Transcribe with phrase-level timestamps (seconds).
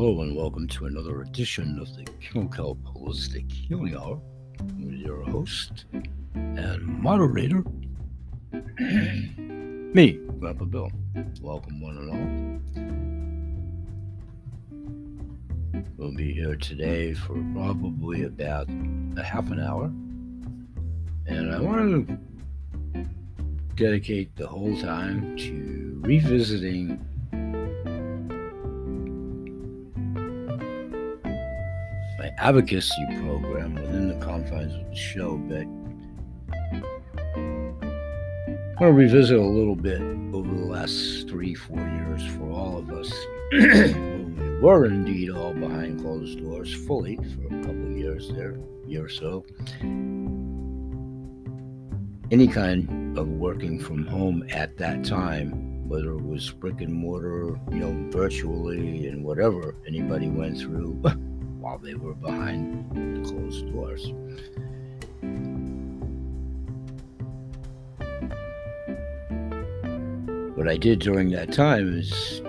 [0.00, 2.04] Hello and welcome to another edition of the
[2.54, 4.20] Kelp Holistic Healing Hour
[4.78, 5.86] with your host
[6.34, 7.64] and moderator,
[9.92, 10.92] me, Grandpa Bill.
[11.40, 12.10] Welcome, one and
[15.74, 15.82] all.
[15.96, 18.68] We'll be here today for probably about
[19.16, 19.86] a half an hour,
[21.26, 23.04] and I want to
[23.74, 27.04] dedicate the whole time to revisiting
[32.38, 35.66] advocacy program within the confines of the show, but
[38.78, 40.00] I want to revisit a little bit
[40.32, 43.12] over the last three, four years for all of us.
[43.52, 49.06] we were indeed all behind closed doors fully for a couple of years there, year
[49.06, 49.44] or so.
[52.30, 57.58] Any kind of working from home at that time, whether it was brick and mortar,
[57.72, 61.02] you know, virtually and whatever anybody went through.
[61.68, 64.10] while they were behind the closed doors.
[70.56, 72.40] What I did during that time is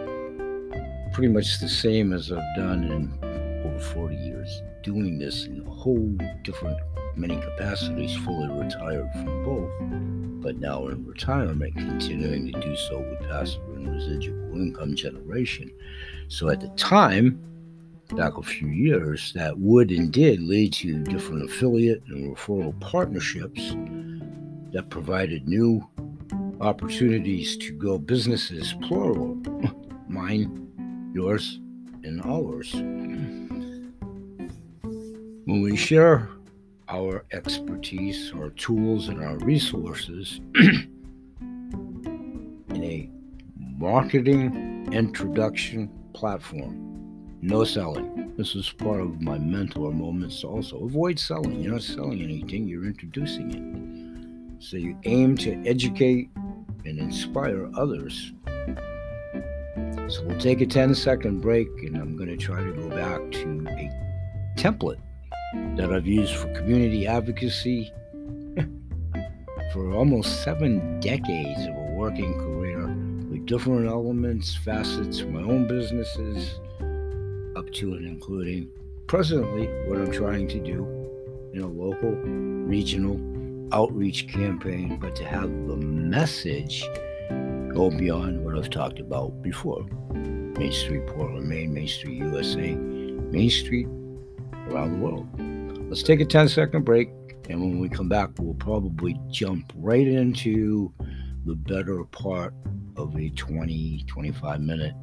[1.12, 5.70] pretty much the same as I've done in over 40 years, doing this in a
[5.70, 6.78] whole different,
[7.18, 13.20] many capacities, fully retired from both, but now in retirement, continuing to do so with
[13.30, 15.70] passive and residual income generation.
[16.30, 17.49] So at the time,
[18.16, 23.76] back a few years that would and did lead to different affiliate and referral partnerships
[24.72, 25.88] that provided new
[26.60, 29.38] opportunities to grow businesses, plural,
[30.08, 31.60] mine, yours,
[32.04, 32.74] and ours.
[35.46, 36.30] When we share
[36.90, 40.90] our expertise, our tools, and our resources in
[42.70, 43.10] a
[43.78, 46.89] marketing introduction platform
[47.42, 48.34] no selling.
[48.38, 50.84] This is part of my mentor moments also.
[50.84, 51.62] Avoid selling.
[51.62, 54.64] You're not selling anything, you're introducing it.
[54.64, 56.30] So you aim to educate
[56.86, 58.34] and inspire others.
[60.08, 63.32] So we'll take a 10 second break and I'm going to try to go back
[63.32, 63.92] to a
[64.58, 65.00] template
[65.78, 67.92] that I've used for community advocacy
[69.74, 72.88] for almost seven decades of a working career
[73.30, 76.60] with different elements, facets, my own businesses
[77.60, 78.70] up to and including
[79.08, 80.86] presently what I'm trying to do
[81.54, 83.20] in a local, regional
[83.74, 86.84] outreach campaign, but to have the message
[87.74, 89.84] go beyond what I've talked about before.
[90.14, 93.88] Main Street, Portland, Maine, Main Street, USA, Main Street
[94.70, 95.28] around the world.
[95.90, 97.10] Let's take a 10 second break,
[97.50, 100.94] and when we come back, we'll probably jump right into
[101.46, 102.54] the better part
[102.96, 104.94] of a 20 25 minute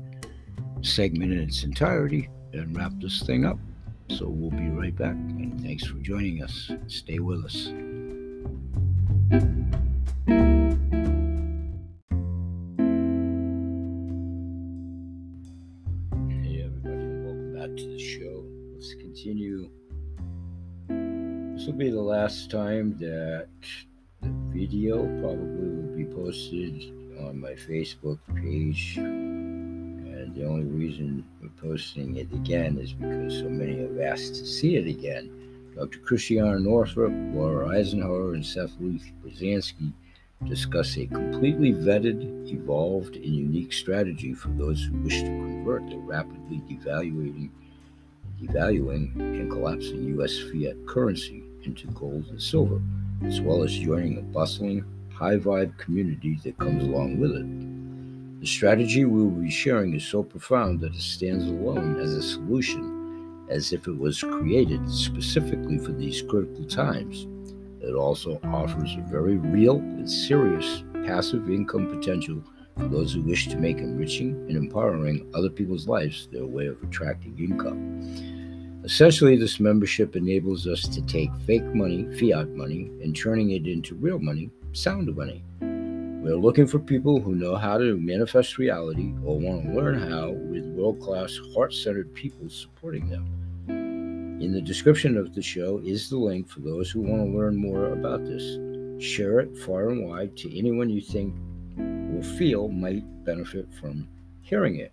[0.83, 3.59] segment in its entirety and wrap this thing up.
[4.09, 5.15] So we'll be right back.
[5.15, 6.71] And thanks for joining us.
[6.87, 7.67] Stay with us.
[16.29, 18.45] Hey, everybody, welcome back to the show.
[18.75, 19.69] Let's continue.
[20.89, 23.49] This will be the last time that
[24.23, 28.99] the video probably will be posted on my Facebook page
[30.37, 34.77] the only reason we're posting it again is because so many have asked to see
[34.77, 35.31] it again.
[35.75, 35.99] Dr.
[36.01, 39.93] Christiane Northrup, Laura Eisenhower, and Seth Leaf Pruzansky
[40.47, 45.97] discuss a completely vetted, evolved, and unique strategy for those who wish to convert the
[45.97, 47.49] rapidly devaluating,
[48.43, 50.39] devaluing and collapsing U.S.
[50.39, 52.81] fiat currency into gold and silver,
[53.25, 57.76] as well as joining a bustling, high vibe community that comes along with it.
[58.41, 62.23] The strategy we will be sharing is so profound that it stands alone as a
[62.23, 67.27] solution, as if it was created specifically for these critical times.
[67.81, 72.43] It also offers a very real and serious passive income potential
[72.77, 76.83] for those who wish to make enriching and empowering other people's lives their way of
[76.83, 78.83] attracting income.
[78.85, 83.95] Essentially, this membership enables us to take fake money, fiat money, and turning it into
[83.95, 85.43] real money, sound money.
[86.27, 90.31] We're looking for people who know how to manifest reality or want to learn how
[90.31, 94.41] with world class, heart centered people supporting them.
[94.43, 97.55] In the description of the show is the link for those who want to learn
[97.55, 98.43] more about this.
[99.01, 101.33] Share it far and wide to anyone you think
[101.77, 104.09] will feel might benefit from
[104.43, 104.93] hearing it.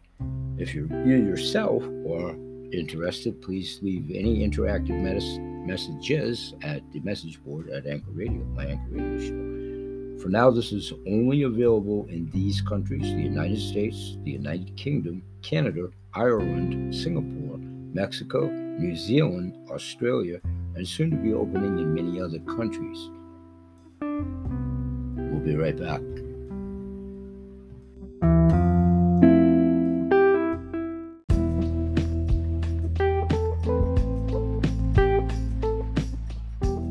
[0.59, 2.35] If you're, you yourself are
[2.71, 8.68] interested, please leave any interactive mes- messages at the message board at Anchor Radio, my
[8.68, 9.73] Anchor Radio show.
[10.21, 15.21] For now, this is only available in these countries the United States, the United Kingdom,
[15.42, 17.57] Canada, Ireland, Singapore,
[17.94, 20.39] Mexico, New Zealand, Australia,
[20.75, 23.10] and soon to be opening in many other countries.
[24.01, 26.01] We'll be right back.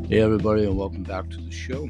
[0.09, 1.89] Hey, everybody, and welcome back to the show.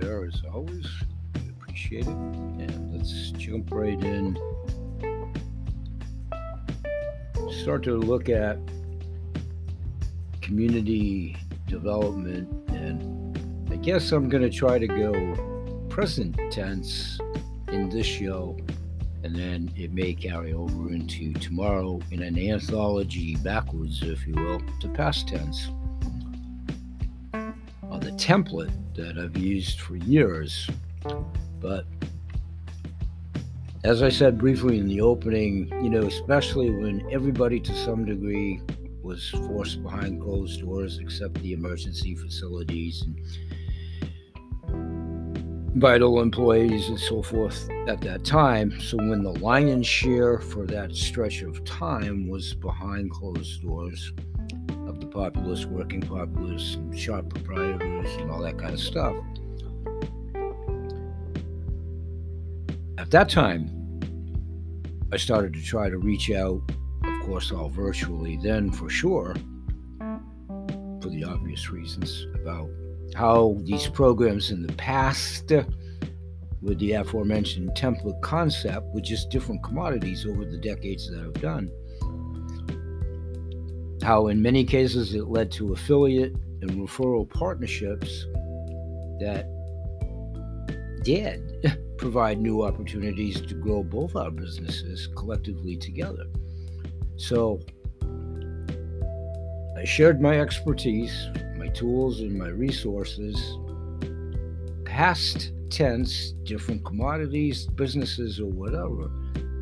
[0.00, 0.86] There as always.
[1.34, 2.08] We appreciate it.
[2.08, 4.38] And let's jump right in.
[7.62, 8.58] Start to look at
[10.40, 11.36] community
[11.66, 17.18] development, and I guess I'm going to try to go present tense
[17.72, 18.56] in this show,
[19.24, 24.62] and then it may carry over into tomorrow in an anthology backwards, if you will,
[24.80, 25.68] to past tense
[28.18, 30.68] template that I've used for years.
[31.60, 31.86] But
[33.84, 38.60] as I said briefly in the opening, you know, especially when everybody to some degree
[39.02, 43.16] was forced behind closed doors except the emergency facilities and
[45.80, 48.78] vital employees and so forth at that time.
[48.80, 54.12] So when the lion's share for that stretch of time was behind closed doors,
[54.88, 57.82] of the populace, working populace, shop proprietors,
[58.18, 59.14] and all that kind of stuff.
[62.98, 63.70] At that time,
[65.12, 66.60] I started to try to reach out,
[67.04, 69.34] of course, all virtually, then for sure,
[69.98, 72.68] for the obvious reasons, about
[73.14, 75.50] how these programs in the past,
[76.60, 81.70] with the aforementioned template concept, with just different commodities over the decades that I've done,
[84.02, 88.26] how in many cases it led to affiliate and referral partnerships
[89.20, 89.46] that
[91.02, 91.42] did
[91.98, 96.24] provide new opportunities to grow both our businesses collectively together.
[97.16, 97.60] So
[99.76, 103.58] I shared my expertise, my tools, and my resources,
[104.84, 109.10] past tense, different commodities, businesses, or whatever.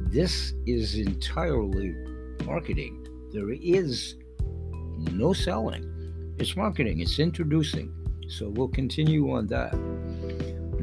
[0.09, 1.95] This is entirely
[2.45, 3.07] marketing.
[3.33, 4.17] There is
[5.13, 5.85] no selling.
[6.39, 7.95] It's marketing, it's introducing.
[8.29, 9.73] So we'll continue on that.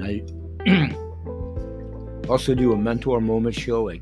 [0.01, 0.23] I
[2.29, 4.01] also do a mentor moment showing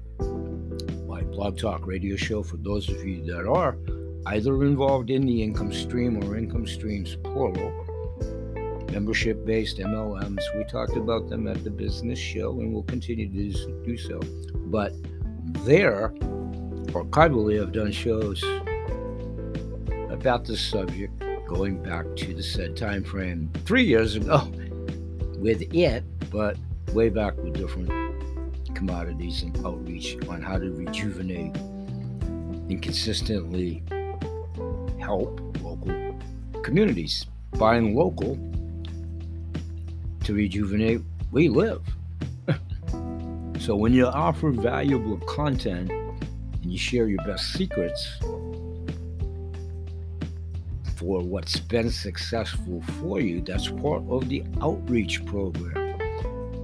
[1.08, 3.78] my blog talk radio show for those of you that are
[4.28, 7.88] either involved in the income stream or income streams plural
[8.92, 10.42] membership based MLMs.
[10.56, 14.20] We talked about them at the business show and we'll continue to do so.
[14.56, 14.94] But
[15.66, 16.14] there,
[16.94, 18.42] archivally, I've done shows
[20.12, 21.14] about this subject
[21.52, 24.50] going back to the said time frame three years ago
[25.36, 26.02] with it,
[26.32, 26.56] but
[26.94, 27.90] way back with different
[28.74, 33.84] commodities and outreach on how to rejuvenate and consistently
[34.98, 36.18] help local
[36.64, 37.26] communities.
[37.58, 38.36] Buying local
[40.24, 41.02] to rejuvenate,
[41.32, 41.82] we live.
[43.60, 48.20] so when you offer valuable content and you share your best secrets,
[51.02, 53.42] for what's been successful for you.
[53.42, 55.98] That's part of the outreach program.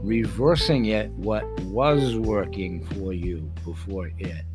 [0.03, 4.45] Reversing it, what was working for you before it.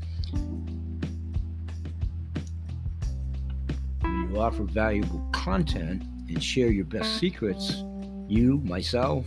[4.03, 7.83] When you offer valuable content and share your best secrets,
[8.29, 9.27] you, myself,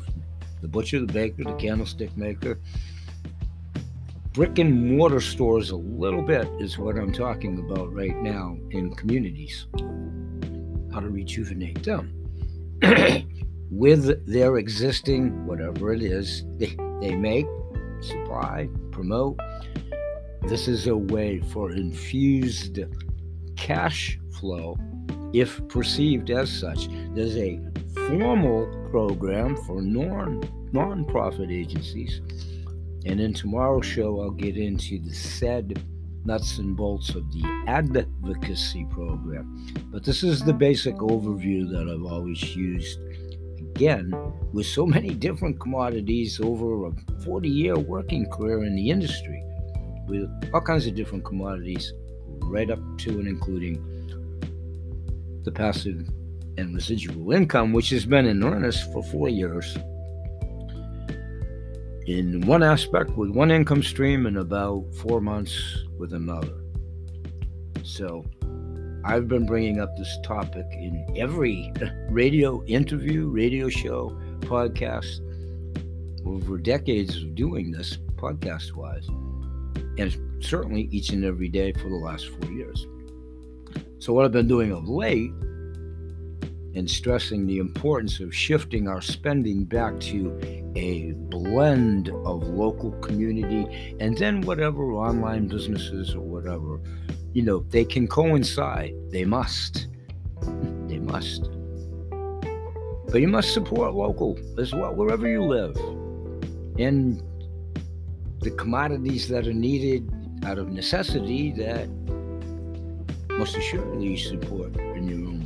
[0.61, 2.61] the butcher, the baker, the candlestick maker,
[4.31, 8.95] brick and mortar stores a little bit is what I'm talking about right now in
[8.95, 9.67] communities
[10.95, 12.09] how to rejuvenate them
[13.69, 17.45] with their existing, whatever it is they, they make,
[17.99, 19.37] supply, promote.
[20.43, 22.79] This is a way for infused
[23.57, 24.77] cash flow
[25.33, 26.87] if perceived as such.
[27.13, 27.59] There's a
[28.07, 32.21] formal program for non nonprofit agencies.
[33.05, 35.83] And in tomorrow's show, I'll get into the said
[36.25, 39.67] nuts and bolts of the advocacy program.
[39.91, 42.99] But this is the basic overview that I've always used.
[43.59, 44.13] Again,
[44.51, 46.91] with so many different commodities over a
[47.23, 49.43] 40 year working career in the industry,
[50.07, 51.93] with all kinds of different commodities,
[52.41, 53.75] right up to and including
[55.43, 56.09] the passive
[56.57, 59.77] and residual income, which has been in earnest for four years
[62.05, 66.53] in one aspect with one income stream and about four months with another.
[67.83, 68.25] So
[69.03, 71.71] I've been bringing up this topic in every
[72.09, 75.21] radio interview, radio show, podcast
[76.25, 79.07] over decades of doing this podcast wise.
[79.97, 82.85] and certainly each and every day for the last four years.
[83.99, 85.31] So, what I've been doing of late
[86.75, 90.37] and stressing the importance of shifting our spending back to
[90.75, 96.81] a blend of local community and then whatever online businesses or whatever,
[97.33, 98.93] you know, they can coincide.
[99.11, 99.87] They must.
[100.87, 101.49] They must.
[103.07, 105.75] But you must support local as well, wherever you live.
[106.77, 107.21] And
[108.41, 110.07] the commodities that are needed
[110.45, 111.89] out of necessity that
[113.31, 115.44] most assuredly you support in your own.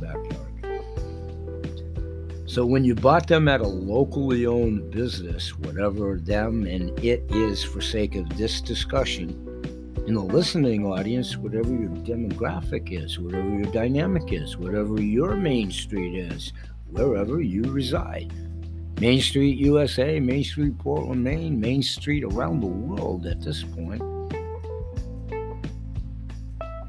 [2.50, 7.62] So when you bought them at a locally owned business, whatever them and it is
[7.62, 9.28] for sake of this discussion,
[10.08, 15.70] in the listening audience, whatever your demographic is, whatever your dynamic is, whatever your main
[15.70, 16.52] street is,
[16.90, 18.32] wherever you reside.
[19.00, 24.02] Main Street USA, Main Street Portland, Maine, Main Street around the world at this point.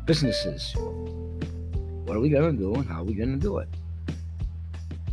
[0.07, 0.73] Businesses.
[0.75, 3.69] What are we going to do and how are we going to do it?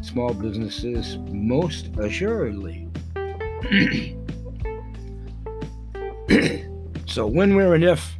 [0.00, 2.88] Small businesses most assuredly.
[7.06, 8.16] so, when, where, and if,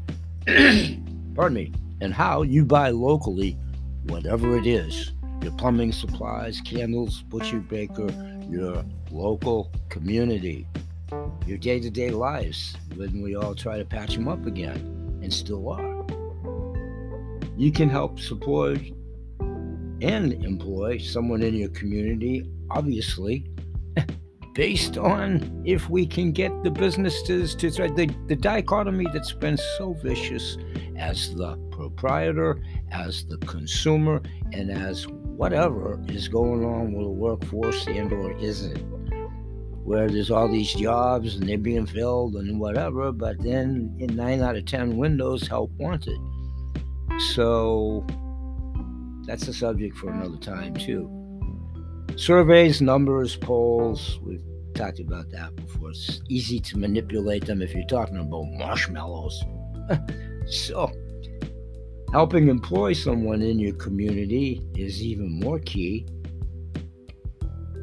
[1.34, 3.56] pardon me, and how you buy locally,
[4.04, 8.08] whatever it is your plumbing supplies, candles, butcher, baker,
[8.50, 10.66] your local community,
[11.46, 14.76] your day to day lives when we all try to patch them up again
[15.22, 16.04] and still are.
[17.56, 18.80] You can help support
[20.00, 23.46] and employ someone in your community, obviously,
[24.54, 29.56] based on if we can get the businesses to thread the, the dichotomy that's been
[29.76, 30.56] so vicious
[30.96, 34.20] as the proprietor, as the consumer,
[34.52, 38.78] and as whatever is going on with the workforce and or isn't.
[39.84, 44.42] Where there's all these jobs and they're being filled and whatever, but then in nine
[44.42, 46.18] out of ten windows, help wanted.
[47.34, 48.04] So
[49.28, 51.10] that's a subject for another time, too.
[52.16, 54.42] Surveys, numbers, polls, we've
[54.74, 55.90] talked about that before.
[55.90, 59.44] It's easy to manipulate them if you're talking about marshmallows.
[60.46, 60.90] so,
[62.10, 66.06] helping employ someone in your community is even more key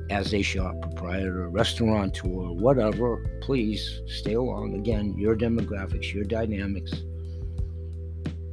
[0.09, 3.39] as a shop proprietor, restaurateur, whatever.
[3.41, 4.73] Please stay along.
[4.73, 6.91] Again, your demographics, your dynamics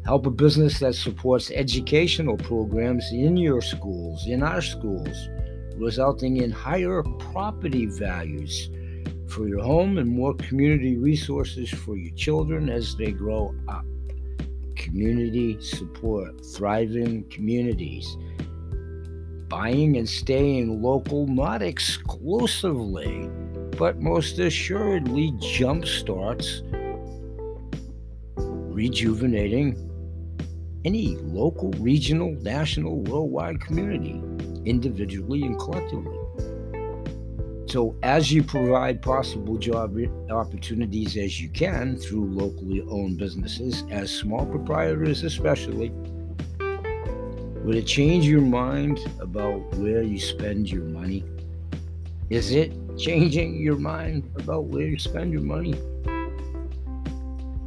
[0.04, 5.28] Help a business that supports educational programs in your schools, in our schools,
[5.76, 8.68] resulting in higher property values
[9.28, 13.84] for your home and more community resources for your children as they grow up.
[14.74, 18.16] Community support, thriving communities.
[19.48, 23.30] Buying and staying local, not exclusively,
[23.78, 26.62] but most assuredly jumpstarts
[28.74, 29.76] rejuvenating
[30.84, 34.22] any local, regional, national, worldwide community,
[34.64, 36.18] individually and collectively.
[37.66, 39.96] So, as you provide possible job
[40.30, 45.90] opportunities as you can through locally owned businesses, as small proprietors especially,
[47.64, 51.24] would it change your mind about where you spend your money?
[52.28, 55.74] Is it changing your mind about where you spend your money?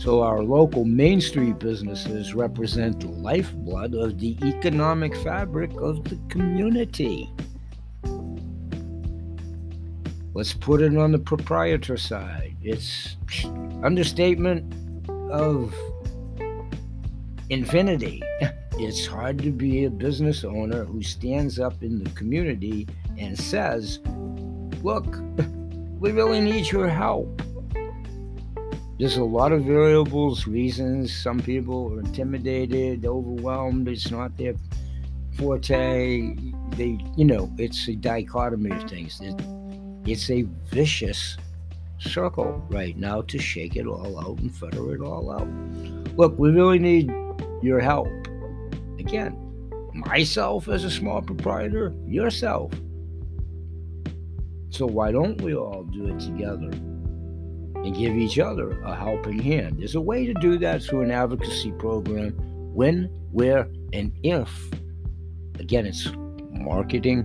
[0.06, 6.20] So, our local Main Street businesses represent the lifeblood of the economic fabric of the
[6.30, 7.28] community.
[10.36, 12.56] Let's put it on the proprietor side.
[12.62, 13.18] It's
[13.82, 14.72] understatement
[15.32, 15.74] of
[17.50, 18.22] infinity.
[18.78, 24.02] It's hard to be a business owner who stands up in the community and says,
[24.84, 25.08] Look,
[26.00, 27.42] we really need your help
[28.98, 31.16] there's a lot of variables, reasons.
[31.16, 33.90] Some people are intimidated, overwhelmed.
[33.90, 34.56] It's not their
[35.38, 36.34] forte.
[36.78, 39.20] They, you know, it's a dichotomy of things.
[39.22, 39.36] It,
[40.06, 41.38] it's a vicious
[42.00, 45.48] circle right now to shake it all out and feather it all out.
[46.16, 47.12] Look, we really need
[47.62, 48.08] your help.
[48.98, 49.36] Again,
[49.94, 52.72] myself as a small proprietor, yourself.
[54.70, 56.72] So why don't we all do it together?
[57.86, 59.78] And give each other a helping hand.
[59.78, 62.32] There's a way to do that through an advocacy program
[62.74, 64.50] when, where, and if.
[65.60, 66.10] Again, it's
[66.52, 67.24] marketing,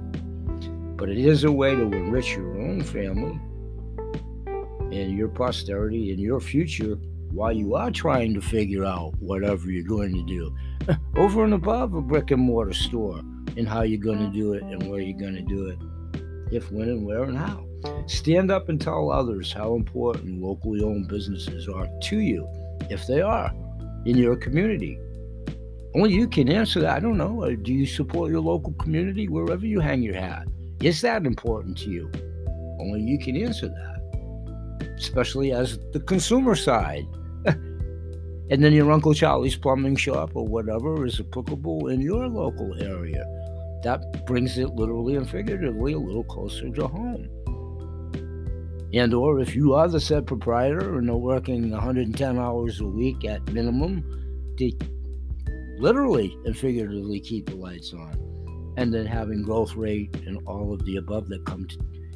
[0.98, 3.40] but it is a way to enrich your own family
[4.94, 6.96] and your posterity and your future
[7.30, 10.54] while you are trying to figure out whatever you're going to do
[11.16, 13.20] over and above a brick and mortar store
[13.56, 15.78] and how you're going to do it and where you're going to do it,
[16.52, 17.64] if, when, and where, and how.
[18.06, 22.48] Stand up and tell others how important locally owned businesses are to you
[22.90, 23.52] if they are
[24.04, 24.98] in your community.
[25.94, 26.96] Only you can answer that.
[26.96, 27.42] I don't know.
[27.42, 30.46] Uh, do you support your local community wherever you hang your hat?
[30.82, 32.10] Is that important to you?
[32.80, 37.06] Only you can answer that, especially as the consumer side.
[37.46, 43.24] and then your Uncle Charlie's plumbing shop or whatever is applicable in your local area.
[43.82, 47.28] That brings it literally and figuratively a little closer to home.
[48.92, 53.24] And or if you are the said proprietor and are working 110 hours a week
[53.24, 54.04] at minimum
[54.58, 54.72] to
[55.78, 60.84] literally and figuratively keep the lights on and then having growth rate and all of
[60.84, 61.66] the above that come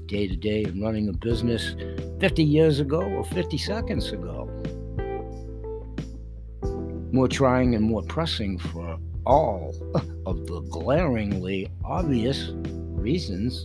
[0.07, 1.77] day to day and running a business
[2.21, 4.51] 50 years ago or 50 seconds ago.
[7.13, 9.73] More trying and more pressing for all
[10.27, 13.65] of the glaringly obvious reasons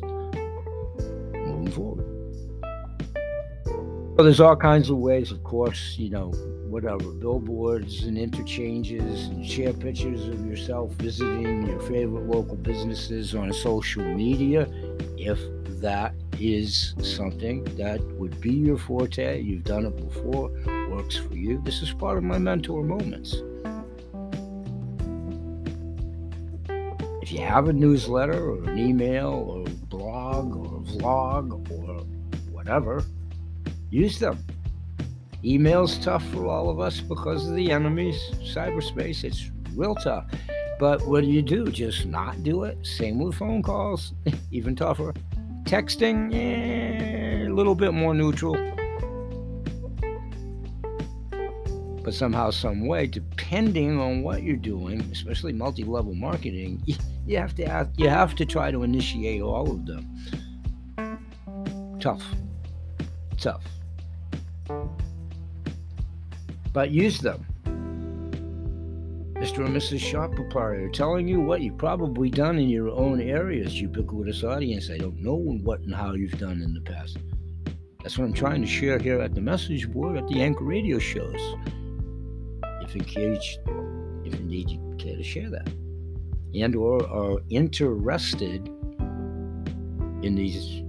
[4.20, 6.32] Well, there's all kinds of ways, of course, you know,
[6.68, 13.54] whatever, billboards and interchanges and share pictures of yourself visiting your favorite local businesses on
[13.54, 14.68] social media.
[15.18, 15.40] If
[15.80, 20.52] that is something that would be your forte, you've done it before,
[20.90, 23.38] works for you, this is part of my mentor moments.
[27.22, 32.04] If you have a newsletter or an email or blog or vlog or
[32.52, 33.06] whatever,
[33.90, 34.44] use them.
[35.44, 38.20] Email's tough for all of us because of the enemies.
[38.44, 40.26] Cyberspace, it's real tough.
[40.80, 41.72] But what do you do?
[41.72, 42.78] Just not do it?
[42.86, 44.14] Same with phone calls,
[44.52, 45.14] even tougher.
[45.64, 48.56] Texting, eh, a little bit more neutral.
[52.04, 56.82] But somehow, some way, depending on what you're doing, especially multi-level marketing,
[57.26, 60.06] you have to have, you have to try to initiate all of them.
[62.00, 62.24] Tough,
[63.38, 63.64] tough
[66.74, 67.46] but use them.
[69.40, 69.66] Mr.
[69.66, 70.00] and Mrs.
[70.00, 74.90] Shop Proprietor telling you what you've probably done in your own areas, ubiquitous audience.
[74.92, 77.18] I don't know what and how you've done in the past.
[78.04, 81.00] That's what I'm trying to share here at the message board at the Anchor Radio
[81.00, 81.40] shows.
[82.82, 83.60] If engaged,
[84.26, 85.70] if indeed you care to share that,
[86.54, 88.68] and or are interested
[90.22, 90.84] in these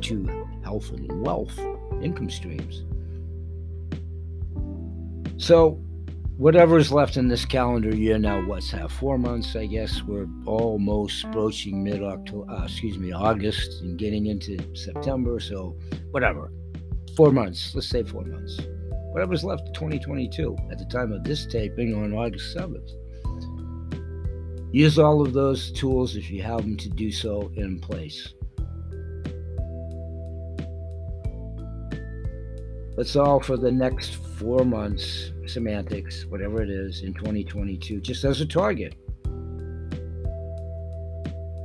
[0.00, 0.26] two
[0.64, 1.58] health and wealth
[2.02, 2.84] income streams.
[5.36, 5.80] So,
[6.36, 8.90] whatever is left in this calendar year now, what's that?
[8.90, 10.02] Four months, I guess.
[10.02, 15.38] We're almost broaching mid October, uh, excuse me, August and getting into September.
[15.40, 15.76] So,
[16.10, 16.52] whatever.
[17.16, 17.74] Four months.
[17.74, 18.60] Let's say four months.
[19.12, 22.90] Whatever's left of 2022 at the time of this taping on August 7th.
[24.70, 28.34] Use all of those tools if you have them to do so in place.
[32.98, 38.40] Let's all for the next four months, semantics, whatever it is, in 2022, just as
[38.40, 38.96] a target.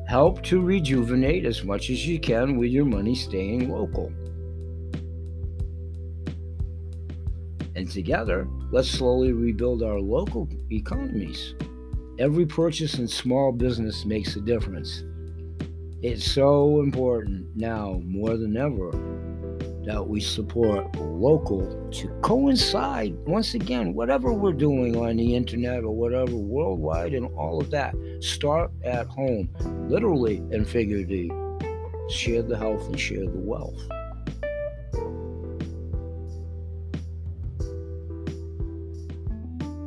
[0.07, 4.13] Help to rejuvenate as much as you can with your money staying local.
[7.75, 11.55] And together, let's slowly rebuild our local economies.
[12.19, 15.03] Every purchase in small business makes a difference.
[16.03, 18.91] It's so important now more than ever
[19.85, 25.95] that we support local to coincide once again whatever we're doing on the internet or
[25.95, 27.93] whatever worldwide and all of that.
[28.21, 29.49] Start at home
[29.89, 31.31] literally and figuratively.
[32.09, 33.79] Share the health and share the wealth.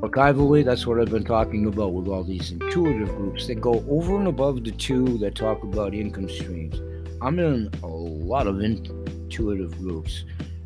[0.02, 4.18] Archivally that's what i've been talking about with all these intuitive groups that go over
[4.18, 6.80] and above the two that talk about income streams.
[7.22, 8.84] I'm in a lot of in-
[9.26, 10.24] intuitive groups.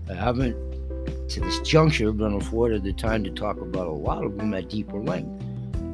[0.09, 0.55] I haven't,
[1.31, 4.69] to this juncture, been afforded the time to talk about a lot of them at
[4.69, 5.43] deeper length.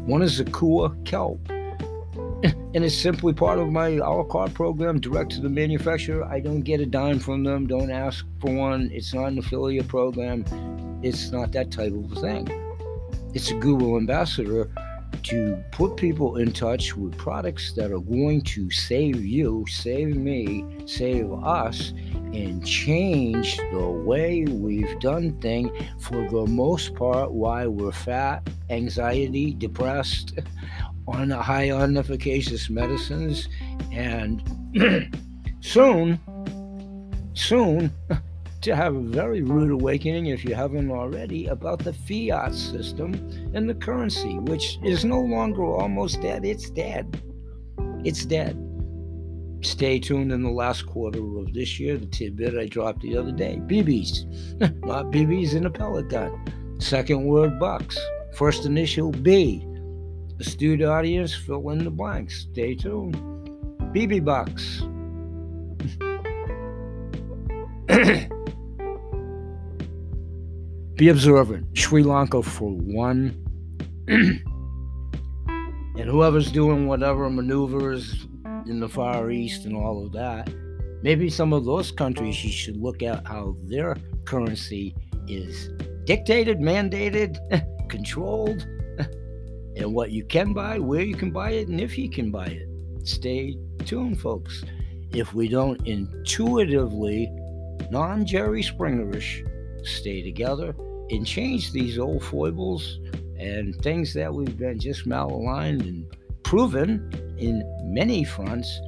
[0.07, 5.33] One is the Kua Kelp, and it's simply part of my la carte program direct
[5.33, 6.25] to the manufacturer.
[6.25, 8.91] I don't get a dime from them, don't ask for one.
[8.93, 10.45] It's not an affiliate program,
[11.03, 12.49] it's not that type of thing.
[13.33, 14.71] It's a goodwill ambassador
[15.27, 20.65] to put people in touch with products that are going to save you, save me,
[20.87, 21.91] save us,
[22.33, 29.53] and change the way we've done things for the most part why we're fat, anxiety,
[29.55, 30.39] depressed,
[31.09, 33.49] on high on efficacious medicines,
[33.93, 34.43] and
[35.61, 36.21] soon,
[37.35, 37.93] soon,
[38.61, 43.12] to have a very rude awakening, if you haven't already, about the fiat system
[43.57, 46.45] and the currency, which is no longer almost dead.
[46.45, 47.23] It's dead.
[48.05, 48.62] It's dead.
[49.62, 51.97] Stay tuned in the last quarter of this year.
[51.97, 54.27] The tidbit I dropped the other day BBs,
[54.85, 56.38] not BBs in a pellet gun.
[56.79, 57.99] Second word bucks.
[58.35, 59.66] First initial B.
[60.38, 62.47] Astute audience, fill in the blanks.
[62.53, 63.16] Stay tuned.
[63.95, 64.83] BB bucks.
[70.97, 71.66] Be observant.
[71.77, 73.46] Sri Lanka for one.
[74.09, 74.40] and
[75.97, 78.27] whoever's doing whatever maneuvers
[78.66, 80.49] in the Far East and all of that,
[81.03, 84.95] maybe some of those countries you should look at how their currency
[85.27, 85.71] is
[86.05, 87.37] dictated, mandated,
[87.88, 88.62] controlled,
[89.77, 92.47] and what you can buy, where you can buy it, and if you can buy
[92.47, 92.69] it.
[93.03, 94.64] Stay tuned, folks.
[95.12, 97.29] If we don't intuitively,
[97.90, 99.45] non Jerry Springerish,
[99.85, 100.75] stay together
[101.11, 102.99] and change these old foibles
[103.38, 106.05] and things that we've been just malaligned and
[106.42, 108.81] proven in many fronts,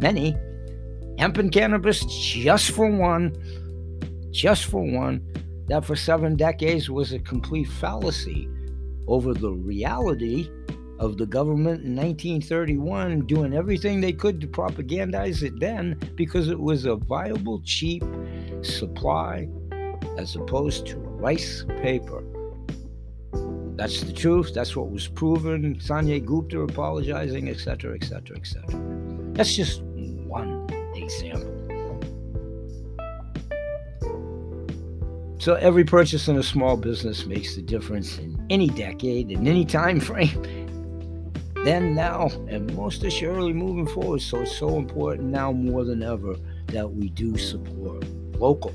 [0.00, 0.36] many,
[1.18, 3.34] hemp and cannabis just for one,
[4.30, 5.22] just for one,
[5.68, 8.48] that for seven decades was a complete fallacy
[9.06, 10.48] over the reality
[10.98, 16.58] of the government in 1931 doing everything they could to propagandize it then because it
[16.58, 18.02] was a viable, cheap
[18.62, 19.48] supply
[20.18, 22.24] as opposed to rice paper.
[23.78, 24.54] That's the truth.
[24.54, 25.76] That's what was proven.
[25.76, 28.64] Sanjay Gupta apologizing, etc., etc., etc.
[29.34, 29.82] That's just
[30.26, 31.54] one example.
[35.38, 39.64] So every purchase in a small business makes the difference in any decade, in any
[39.64, 40.44] time frame.
[41.64, 44.22] Then, now, and most assuredly moving forward.
[44.22, 46.36] So it's so important now more than ever
[46.68, 48.04] that we do support
[48.38, 48.72] local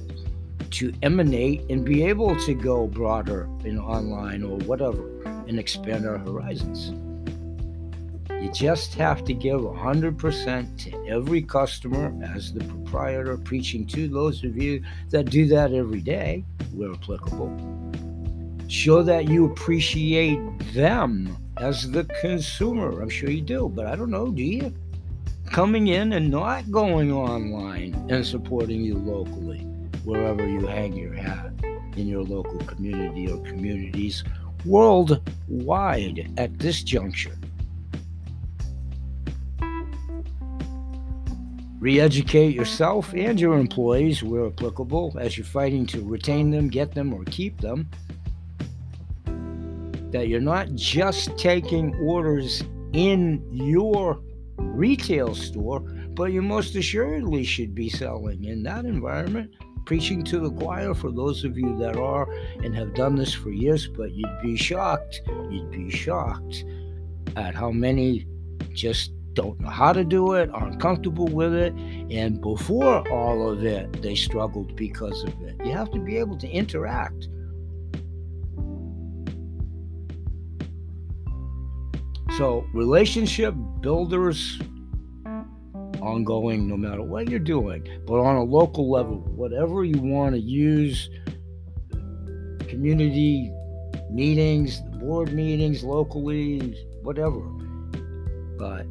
[0.74, 6.18] to emanate and be able to go broader in online or whatever and expand our
[6.18, 6.92] horizons.
[8.42, 14.44] You just have to give 100% to every customer as the proprietor, preaching to those
[14.44, 17.56] of you that do that every day, where applicable.
[18.68, 20.40] Show that you appreciate
[20.74, 23.00] them as the consumer.
[23.00, 24.74] I'm sure you do, but I don't know, do you?
[25.52, 29.68] Coming in and not going online and supporting you locally
[30.04, 31.52] wherever you hang your hat
[31.96, 34.24] in your local community or communities
[34.66, 37.36] worldwide at this juncture.
[41.80, 46.94] Re educate yourself and your employees where applicable as you're fighting to retain them, get
[46.94, 47.90] them, or keep them.
[50.12, 52.64] That you're not just taking orders
[52.94, 54.22] in your
[54.58, 59.54] retail store, but you most assuredly should be selling in that environment
[59.86, 62.32] preaching to the choir for those of you that are
[62.64, 66.64] and have done this for years, but you'd be shocked, you'd be shocked
[67.36, 68.26] at how many
[68.72, 73.64] just don't know how to do it, aren't comfortable with it, and before all of
[73.66, 75.56] it, they struggled because of it.
[75.66, 77.28] You have to be able to interact.
[82.38, 84.60] So, relationship builders
[86.04, 87.88] ongoing no matter what you're doing.
[88.06, 91.10] But on a local level, whatever you want to use,
[92.68, 93.52] community
[94.12, 97.40] meetings, board meetings locally, whatever.
[98.58, 98.86] But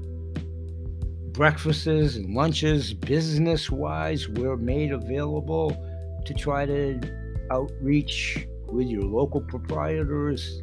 [1.32, 5.76] breakfasts and lunches, business wise, we're made available
[6.24, 7.00] to try to
[7.50, 10.62] outreach with your local proprietors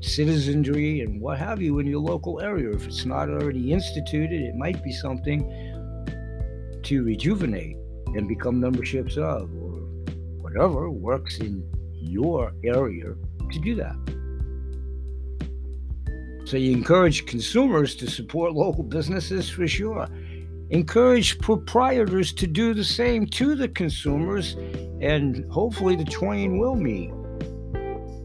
[0.00, 2.70] citizenry and what have you in your local area.
[2.70, 5.40] If it's not already instituted, it might be something
[6.82, 7.76] to rejuvenate
[8.14, 9.80] and become memberships of, or
[10.40, 13.14] whatever works in your area
[13.52, 13.96] to do that.
[16.46, 20.08] So you encourage consumers to support local businesses for sure.
[20.70, 24.54] Encourage proprietors to do the same to the consumers,
[25.00, 27.12] and hopefully the twain will meet.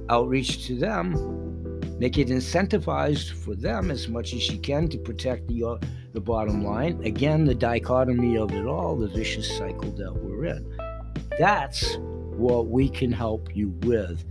[0.10, 1.45] Outreach to them
[1.98, 5.78] Make it incentivized for them as much as you can to protect the, uh,
[6.14, 7.02] the bottom line.
[7.04, 10.78] Again, the dichotomy of it all, the vicious cycle that we're in.
[11.40, 11.98] That's
[12.36, 14.26] what we can help you with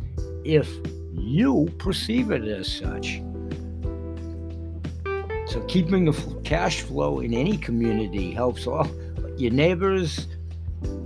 [0.44, 0.68] if
[1.12, 3.22] you perceive it as such.
[5.46, 8.88] So, keeping the cash flow in any community helps all
[9.36, 10.26] your neighbors,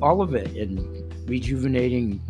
[0.00, 2.20] all of it, and rejuvenating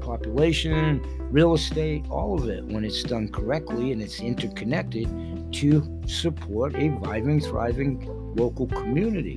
[0.00, 1.02] population,
[1.34, 5.08] real estate, all of it, when it's done correctly and it's interconnected
[5.52, 9.36] to support a vibrant, thriving local community.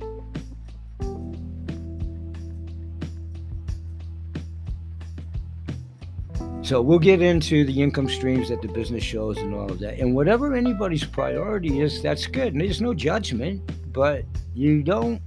[6.62, 9.98] So we'll get into the income streams that the business shows and all of that.
[9.98, 12.52] And whatever anybody's priority is, that's good.
[12.52, 13.60] And there's no judgment.
[13.92, 15.20] but you don't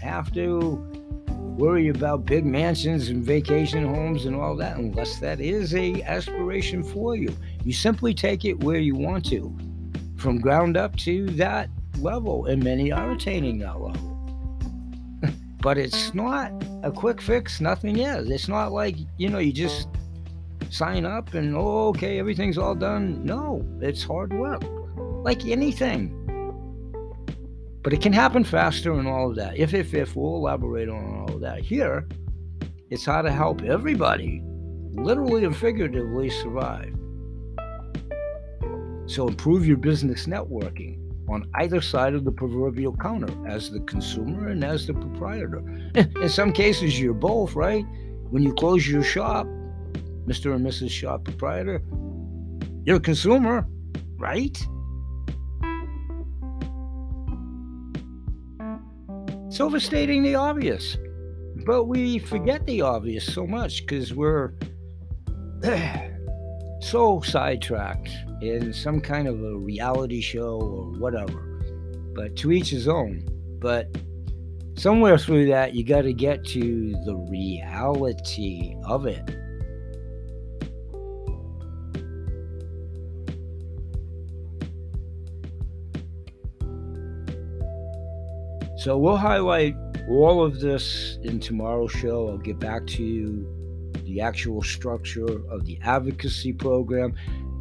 [0.00, 1.03] have to
[1.56, 6.82] worry about big mansions and vacation homes and all that unless that is a aspiration
[6.82, 7.34] for you.
[7.64, 9.56] You simply take it where you want to,
[10.16, 14.40] from ground up to that level, and many are attaining that level.
[15.60, 16.50] but it's not
[16.82, 18.30] a quick fix, nothing is.
[18.30, 19.88] It's not like, you know, you just
[20.70, 23.24] sign up and oh, okay, everything's all done.
[23.24, 24.62] No, it's hard work,
[24.96, 26.20] like anything.
[27.84, 29.58] But it can happen faster and all of that.
[29.58, 31.60] If, if, if, we'll elaborate on all of that.
[31.60, 32.08] Here,
[32.88, 34.42] it's how to help everybody,
[34.92, 36.94] literally and figuratively, survive.
[39.06, 44.48] So improve your business networking on either side of the proverbial counter as the consumer
[44.48, 45.62] and as the proprietor.
[45.94, 47.84] In some cases, you're both, right?
[48.30, 49.46] When you close your shop,
[50.26, 50.54] Mr.
[50.54, 50.88] and Mrs.
[50.88, 51.82] Shop proprietor,
[52.86, 53.66] you're a consumer,
[54.16, 54.66] right?
[59.54, 60.96] It's overstating the obvious.
[61.64, 64.52] But we forget the obvious so much because we're
[66.80, 68.10] so sidetracked
[68.42, 71.60] in some kind of a reality show or whatever.
[72.16, 73.28] But to each his own.
[73.60, 73.96] But
[74.74, 79.22] somewhere through that, you got to get to the reality of it.
[88.84, 89.74] So we'll highlight
[90.10, 92.28] all of this in tomorrow's show.
[92.28, 93.48] I'll get back to you
[94.04, 97.14] the actual structure of the advocacy program.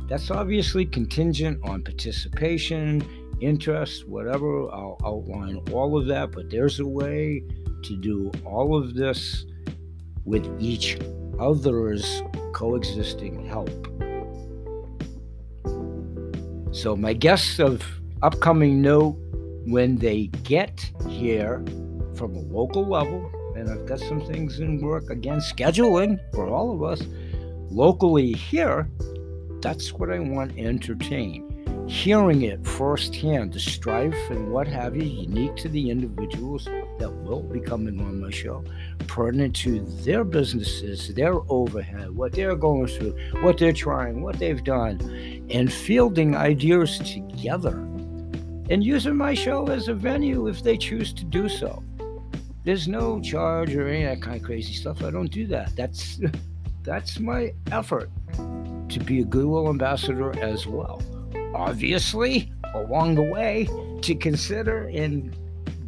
[0.09, 3.07] That's obviously contingent on participation,
[3.39, 4.69] interest, whatever.
[4.69, 7.41] I'll outline all of that, but there's a way
[7.83, 9.45] to do all of this
[10.25, 10.97] with each
[11.39, 13.69] other's coexisting help.
[16.75, 17.81] So, my guests of
[18.21, 19.22] upcoming note
[19.65, 21.63] when they get here
[22.15, 26.73] from a local level, and I've got some things in work again, scheduling for all
[26.73, 27.05] of us
[27.69, 28.89] locally here,
[29.61, 31.49] that's what I want to entertain.
[31.87, 36.65] Hearing it firsthand, the strife and what have you, unique to the individuals
[36.99, 38.63] that will be coming on my show,
[39.07, 44.63] pertinent to their businesses, their overhead, what they're going through, what they're trying, what they've
[44.63, 47.75] done, and fielding ideas together
[48.69, 51.83] and using my show as a venue if they choose to do so.
[52.63, 55.03] There's no charge or any of that kind of crazy stuff.
[55.03, 55.75] I don't do that.
[55.75, 56.19] That's
[56.83, 58.09] that's my effort
[58.89, 61.01] to be a goodwill ambassador as well.
[61.55, 63.67] Obviously, along the way,
[64.01, 65.35] to consider and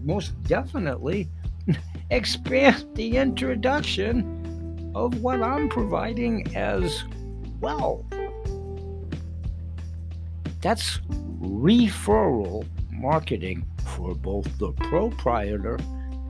[0.04, 1.30] most definitely
[2.12, 7.04] expand the introduction of what I'm providing as
[7.60, 8.06] well.
[10.62, 11.00] That's
[11.46, 15.78] referral marketing for both the proprietor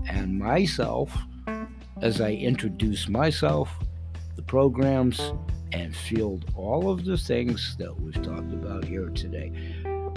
[0.07, 1.15] and myself
[2.01, 3.69] as I introduce myself,
[4.35, 5.33] the programs,
[5.71, 9.51] and field all of the things that we've talked about here today.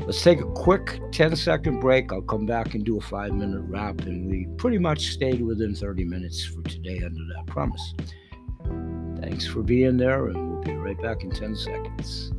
[0.05, 2.13] Let's take a quick 10 second break.
[2.13, 5.75] I'll come back and do a five minute wrap, and we pretty much stayed within
[5.75, 7.95] 30 minutes for today under that promise.
[9.21, 12.33] Thanks for being there, and we'll be right back in 10 seconds.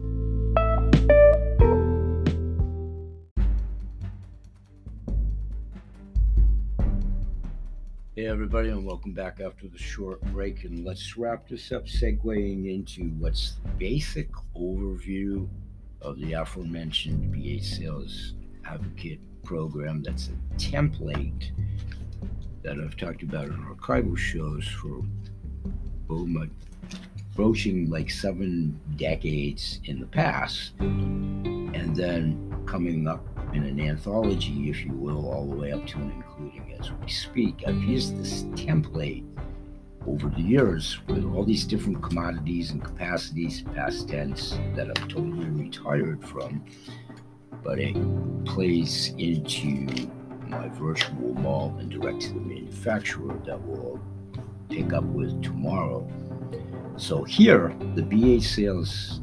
[8.20, 10.66] Hey, everybody, and welcome back after the short break.
[10.66, 15.48] And let's wrap this up, segueing into what's the basic overview
[16.02, 18.34] of the aforementioned BA Sales
[18.66, 20.04] Advocate program.
[20.04, 21.52] That's a template
[22.62, 25.00] that I've talked about in archival shows for
[26.10, 26.50] oh my,
[27.32, 34.84] approaching like seven decades in the past, and then coming up in an anthology, if
[34.84, 37.64] you will, all the way up to and including as we speak.
[37.68, 39.26] I've used this template
[40.08, 45.50] over the years with all these different commodities and capacities, past tense, that I'm totally
[45.50, 46.64] retired from,
[47.64, 47.96] but it
[48.46, 50.10] plays into
[50.48, 54.00] my virtual mall and direct to the manufacturer that we'll
[54.70, 56.10] pick up with tomorrow.
[56.98, 59.22] So here, the BA Sales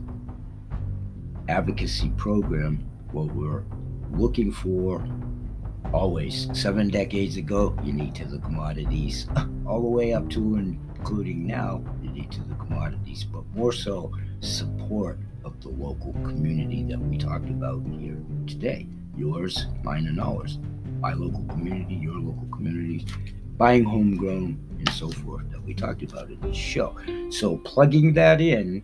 [1.48, 2.78] Advocacy Program,
[3.12, 3.64] what we're
[4.12, 5.06] looking for
[5.92, 6.48] always.
[6.52, 9.26] Seven decades ago unique to the commodities.
[9.66, 13.24] All the way up to including now unique to the commodities.
[13.24, 18.86] But more so support of the local community that we talked about here today.
[19.16, 20.58] Yours mine and ours.
[21.00, 23.06] My local community your local community
[23.56, 26.96] buying homegrown and so forth that we talked about in this show.
[27.30, 28.82] So plugging that in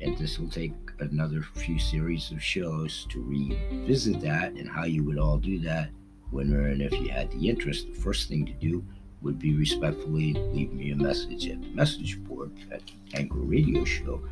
[0.00, 5.04] and this will take another few series of shows to revisit that and how you
[5.04, 5.90] would all do that
[6.30, 8.84] when and if you had the interest, the first thing to do
[9.22, 12.82] would be respectfully leave me a message at the message board at
[13.14, 14.22] Anchor Radio Show.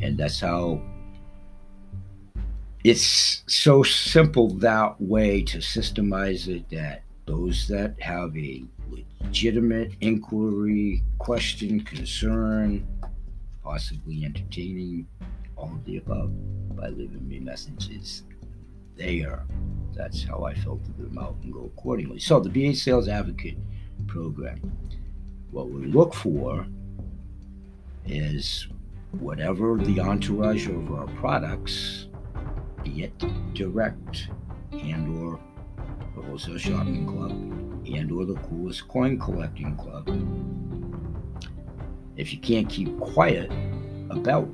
[0.00, 0.80] And that's how
[2.84, 11.02] it's so simple that way to systemize it that those that have a legitimate inquiry,
[11.18, 12.86] question, concern,
[13.64, 15.06] possibly entertaining,
[15.56, 16.30] all of the above
[16.76, 18.22] by leaving me messages
[18.96, 19.44] there.
[19.94, 22.18] That's how I filter them out and go accordingly.
[22.18, 23.58] So the BH Sales Advocate
[24.06, 24.60] program,
[25.50, 26.66] what we look for
[28.04, 28.68] is
[29.12, 32.08] whatever the entourage of our products,
[32.84, 34.28] be it direct
[34.72, 35.40] and or
[36.14, 37.30] the wholesale shopping club
[37.86, 40.08] and or the coolest coin collecting club.
[42.16, 43.50] If you can't keep quiet
[44.10, 44.48] about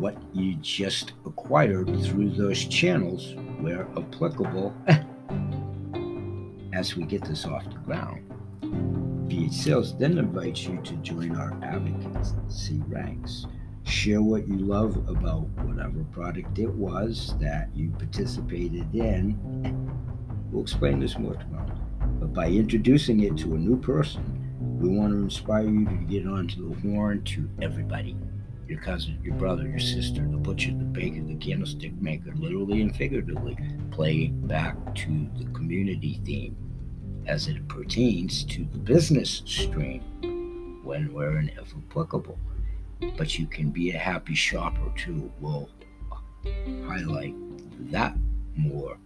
[0.00, 4.74] what you just acquired through those channels where applicable
[6.72, 8.26] as we get this off the ground.
[9.28, 13.46] BH Sales then invites you to join our advocacy ranks.
[13.84, 19.38] Share what you love about whatever product it was that you participated in.
[20.50, 21.78] We'll explain this more tomorrow.
[22.18, 24.38] But by introducing it to a new person,
[24.80, 28.16] we want to inspire you to get onto the horn to everybody
[28.70, 32.94] your cousin, your brother, your sister, the butcher, the baker, the candlestick maker, literally and
[32.94, 33.58] figuratively,
[33.90, 36.56] play back to the community theme
[37.26, 40.00] as it pertains to the business stream
[40.84, 42.38] when, where, and if applicable.
[43.16, 45.32] But you can be a happy shopper too.
[45.40, 45.68] We'll
[46.86, 47.34] highlight
[47.90, 48.16] that
[48.54, 48.98] more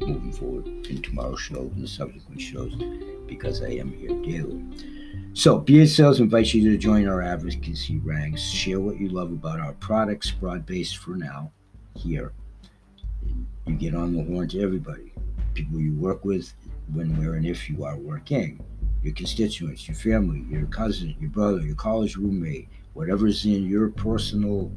[0.00, 2.74] moving forward in tomorrow's show and the subsequent shows
[3.26, 4.62] because I am here daily.
[5.32, 8.42] So, BH Sales invites you to join our advocacy ranks.
[8.42, 11.50] Share what you love about our products, broad based for now,
[11.96, 12.32] here.
[13.66, 15.12] You get on the horn to everybody
[15.54, 16.52] people you work with,
[16.92, 18.62] when, where, and if you are working,
[19.02, 24.70] your constituents, your family, your cousin, your brother, your college roommate, whatever's in your personal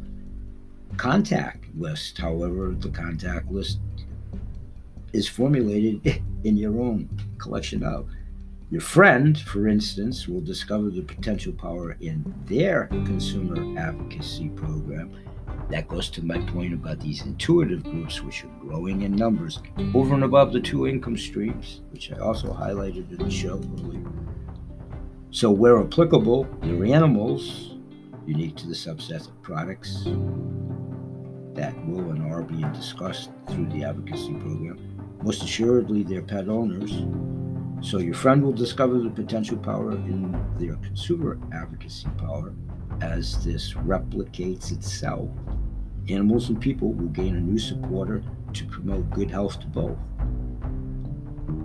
[0.96, 3.80] contact list, however, the contact list
[5.14, 8.10] is formulated in your own collection of.
[8.70, 15.16] Your friend, for instance, will discover the potential power in their consumer advocacy program.
[15.70, 19.60] That goes to my point about these intuitive groups, which are growing in numbers
[19.96, 24.12] over and above the two income streams, which I also highlighted in the show earlier.
[25.32, 27.76] So, where applicable, they're animals
[28.26, 30.04] unique to the subset of products
[31.54, 34.78] that will and are being discussed through the advocacy program.
[35.24, 37.06] Most assuredly, they're pet owners
[37.82, 42.54] so your friend will discover the potential power in their consumer advocacy power
[43.02, 45.30] as this replicates itself.
[46.10, 49.98] Animals and people will gain a new supporter to promote good health to both.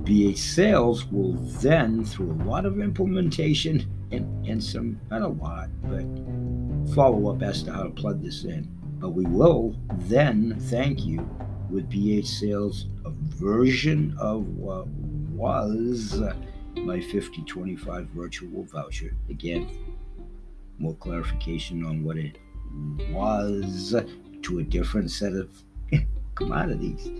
[0.05, 5.71] BH Sales will then, through a lot of implementation and, and some, not a lot,
[5.85, 6.05] but
[6.95, 8.69] follow up as to how to plug this in.
[8.99, 11.29] But we will then thank you
[11.71, 14.87] with BH Sales a version of what
[15.43, 16.23] was
[16.77, 19.13] my 5025 virtual voucher.
[19.29, 19.69] Again,
[20.79, 22.39] more clarification on what it
[23.11, 23.97] was
[24.43, 25.51] to a different set of
[26.37, 27.11] commodities.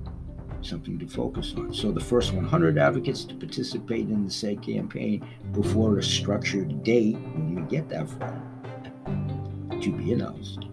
[0.63, 1.73] something to focus on.
[1.73, 7.17] So the first 100 advocates to participate in the said campaign before a structured date
[7.17, 8.43] when we get that far
[9.81, 10.67] to be announced.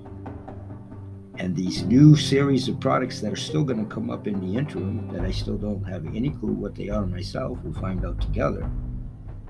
[1.37, 4.57] And these new series of products that are still going to come up in the
[4.57, 8.21] interim that I still don't have any clue what they are myself, we'll find out
[8.21, 8.69] together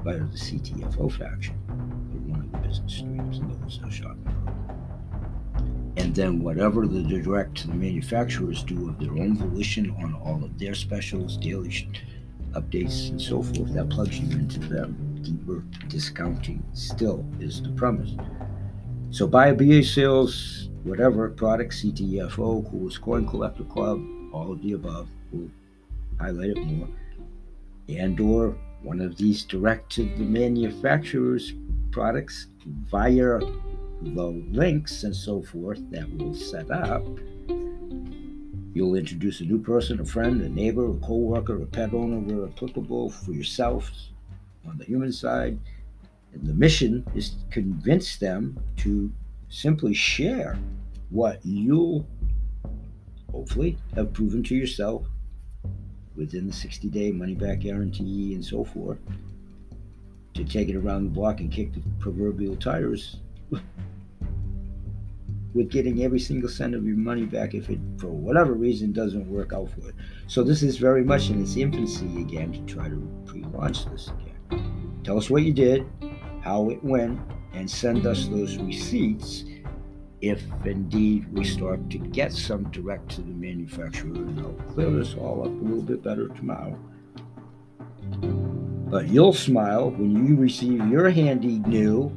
[0.04, 1.56] by the CTFO faction,
[2.28, 4.61] one of the business streams in the wholesale shopping
[5.98, 10.58] and then whatever the direct the manufacturers do of their own volition on all of
[10.58, 11.88] their specials, daily
[12.54, 15.20] updates, and so forth, that plugs you into them.
[15.22, 18.16] Deeper discounting still is the premise.
[19.12, 24.02] So buy a BH sales, whatever product, CTFO, Coolest Coin Collector Club,
[24.34, 25.08] all of the above.
[25.32, 25.50] We'll
[26.20, 26.88] highlight it more.
[27.90, 31.54] And or one of these direct to the manufacturer's
[31.92, 33.40] products via
[34.02, 37.04] the links and so forth that we'll set up.
[38.74, 42.48] You'll introduce a new person, a friend, a neighbor, a co-worker, a pet owner where
[42.48, 43.92] applicable for yourself
[44.68, 45.60] on the human side.
[46.34, 49.12] And the mission is to convince them to
[49.50, 50.58] simply share
[51.10, 52.08] what you'll
[53.32, 55.06] hopefully have proven to yourself
[56.16, 58.98] within the 60 day money back guarantee and so forth
[60.34, 63.18] to take it around the block and kick the proverbial tires
[65.54, 69.30] with getting every single cent of your money back if it for whatever reason doesn't
[69.30, 69.96] work out for it
[70.28, 75.02] so this is very much in its infancy again to try to pre-launch this again
[75.04, 75.86] tell us what you did
[76.42, 77.20] how it went
[77.54, 79.46] and send us those receipts
[80.22, 85.16] if indeed we start to get some direct to the manufacturer and I'll clear this
[85.16, 86.80] all up a little bit better tomorrow.
[88.92, 92.12] But you'll smile when you receive your handy new.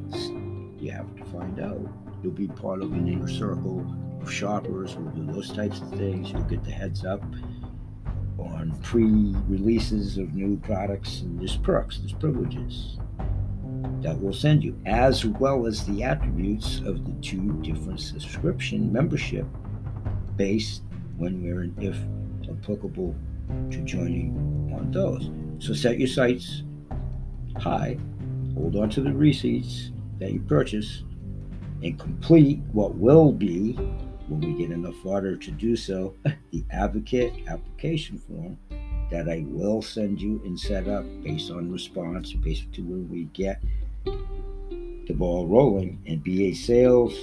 [0.77, 2.04] You have to find out.
[2.23, 3.85] You'll be part of an inner circle
[4.21, 6.31] of shoppers who'll do those types of things.
[6.31, 7.23] You'll get the heads up
[8.37, 9.05] on pre
[9.47, 12.97] releases of new products, and there's perks, there's privileges
[14.01, 19.45] that will send you, as well as the attributes of the two different subscription membership
[20.35, 20.83] based
[21.17, 21.97] when we're in, if
[22.49, 23.15] applicable
[23.71, 25.29] to joining on those.
[25.65, 26.63] So set your sights
[27.57, 27.97] high,
[28.53, 31.03] hold on to the receipts that you purchase,
[31.85, 33.73] and complete what will be,
[34.27, 36.15] when we get enough water to do so,
[36.51, 38.57] the advocate application form
[39.11, 43.25] that I will send you and set up based on response, based to where we
[43.33, 43.61] get
[44.03, 47.13] the ball rolling, and BH Sales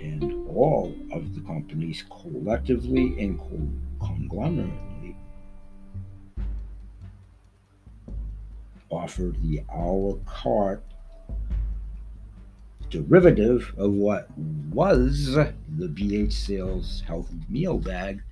[0.00, 3.38] and all of the companies collectively and
[4.00, 5.14] conglomerately
[8.90, 10.82] offer the a la carte
[12.92, 14.28] derivative of what
[14.70, 18.22] was the BH Sales Health Meal Bag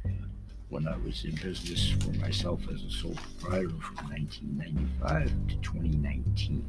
[0.68, 6.64] when I was in business for myself as a sole proprietor from 1995 to 2019.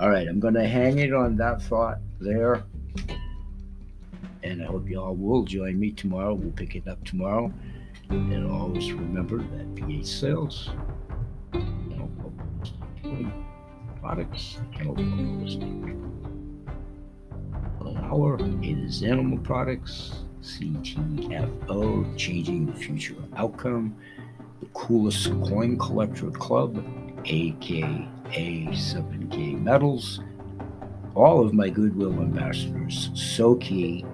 [0.00, 2.64] All right, I'm going to hang it on that thought there.
[4.42, 6.34] And I hope you all will join me tomorrow.
[6.34, 7.52] We'll pick it up tomorrow.
[8.10, 10.70] And always remember that BH sales,
[14.00, 16.21] products, An hour,
[18.62, 23.96] it is animal products CTFO, Changing the Future Outcome,
[24.60, 26.84] the Coolest Coin Collector Club,
[27.24, 30.20] aka 7K Metals,
[31.14, 34.04] all of my Goodwill ambassadors, so key.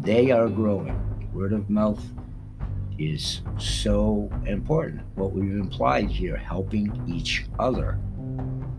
[0.00, 0.96] They are growing.
[1.32, 2.02] Word of mouth
[2.98, 5.02] is so important.
[5.14, 7.98] What we've implied here, helping each other,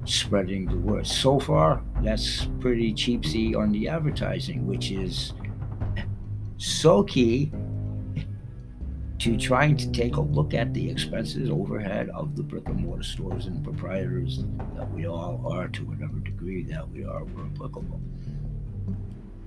[0.09, 1.07] spreading the word.
[1.07, 5.33] So far, that's pretty cheapsy on the advertising, which is
[6.57, 7.51] so key
[9.19, 13.03] to trying to take a look at the expenses overhead of the brick and mortar
[13.03, 14.43] stores and proprietors
[14.75, 18.01] that we all are to whatever degree that we are were applicable.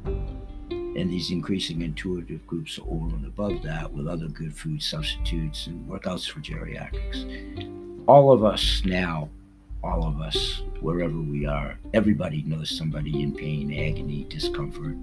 [0.05, 5.89] And these increasing intuitive groups over and above that with other good food substitutes and
[5.89, 8.07] workouts for geriatrics.
[8.07, 9.31] All of us now,
[9.83, 14.97] all of us, wherever we are, everybody knows somebody in pain, agony, discomfort,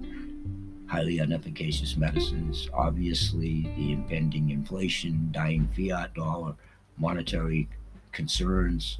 [0.86, 6.54] highly inefficacious medicines, obviously the impending inflation, dying fiat dollar,
[6.98, 7.68] monetary
[8.12, 8.98] concerns,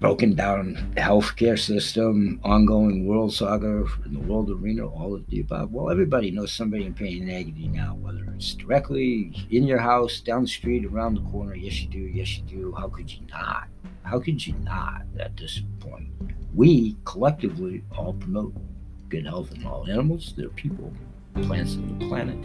[0.00, 5.72] broken down healthcare system, ongoing world saga in the world arena, all of the above.
[5.72, 10.20] Well, everybody knows somebody in pain and agony now, whether it's directly in your house,
[10.20, 11.54] down the street, around the corner.
[11.54, 11.98] Yes, you do.
[11.98, 12.74] Yes, you do.
[12.76, 13.68] How could you not?
[14.02, 16.08] How could you not at this point?
[16.54, 18.54] We collectively all promote
[19.08, 20.92] good health in all animals, their people,
[21.42, 22.36] plants, and the planet.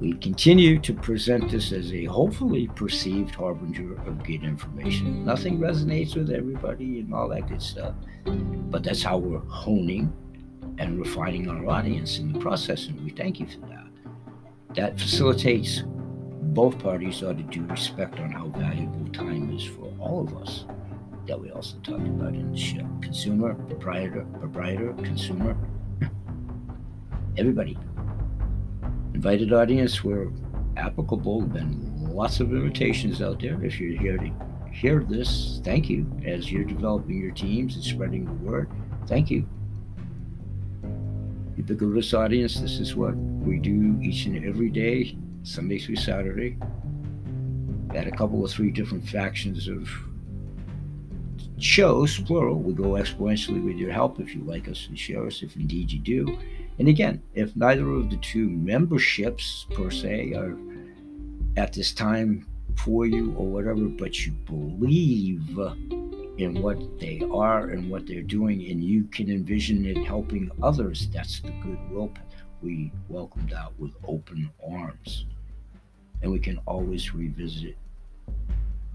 [0.00, 5.24] We continue to present this as a hopefully perceived harbinger of good information.
[5.24, 7.94] Nothing resonates with everybody and all that good stuff,
[8.24, 10.12] but that's how we're honing
[10.78, 13.86] and refining our audience in the process, and we thank you for that.
[14.76, 20.20] That facilitates both parties ought to do respect on how valuable time is for all
[20.20, 20.64] of us
[21.26, 22.88] that we also talked about in the show.
[23.02, 25.56] Consumer, proprietor, proprietor, consumer,
[27.36, 27.76] everybody.
[29.18, 30.28] Invited audience where
[30.76, 33.60] applicable, been lots of invitations out there.
[33.64, 34.30] If you're here to
[34.72, 36.06] hear this, thank you.
[36.24, 38.70] As you're developing your teams and spreading the word,
[39.08, 39.44] thank you.
[41.56, 46.56] Ubiquitous audience, this is what we do each and every day Sunday through Saturday.
[47.92, 49.90] Had a couple of three different factions of
[51.58, 52.60] shows, plural.
[52.60, 55.90] We go exponentially with your help if you like us and share us, if indeed
[55.90, 56.38] you do.
[56.78, 60.56] And again, if neither of the two memberships per se are
[61.56, 65.58] at this time for you or whatever, but you believe
[66.38, 71.08] in what they are and what they're doing, and you can envision it helping others,
[71.12, 72.12] that's the goodwill
[72.62, 75.26] we welcome that with open arms.
[76.22, 77.78] And we can always revisit it.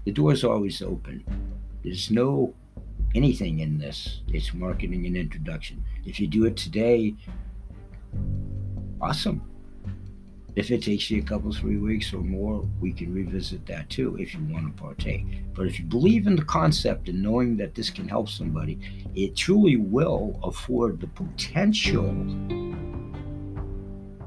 [0.04, 1.24] The door is always open.
[1.82, 2.54] There's no
[3.14, 4.20] anything in this.
[4.28, 5.82] It's marketing and introduction.
[6.04, 7.14] If you do it today,
[9.00, 9.42] awesome.
[10.56, 14.16] If it takes you a couple, three weeks or more, we can revisit that too
[14.20, 15.26] if you want to partake.
[15.52, 18.78] But if you believe in the concept and knowing that this can help somebody,
[19.16, 22.12] it truly will afford the potential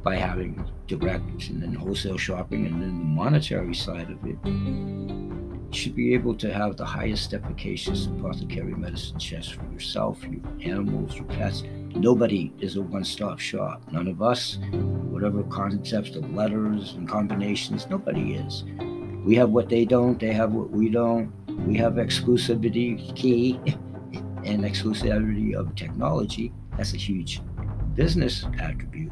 [0.04, 4.38] by having direct and then wholesale shopping and then the monetary side of it
[5.72, 11.15] should be able to have the highest efficacious apothecary medicine chest for yourself, your animals,
[11.15, 11.63] your pets.
[11.95, 13.82] Nobody is a one stop shop.
[13.91, 14.59] None of us,
[15.09, 18.63] whatever concepts of letters and combinations, nobody is.
[19.26, 21.34] We have what they don't, they have what we don't.
[21.65, 23.59] We have exclusivity key
[24.45, 26.53] and exclusivity of technology.
[26.78, 27.41] That's a huge
[27.95, 29.11] business attribute.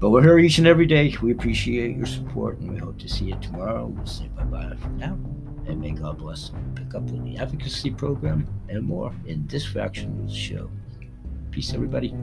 [0.00, 1.14] But we're here each and every day.
[1.20, 3.84] We appreciate your support and we hope to see you tomorrow.
[3.84, 5.18] We'll say bye bye for now.
[5.66, 6.52] And may God bless.
[6.74, 10.70] Pick up with the advocacy program and more in this faction of the show.
[11.50, 12.14] Peace, everybody.